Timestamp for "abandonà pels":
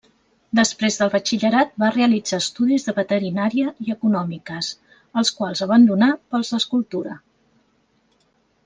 5.69-6.53